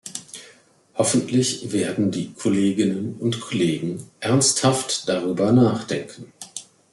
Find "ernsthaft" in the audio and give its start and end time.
4.19-5.07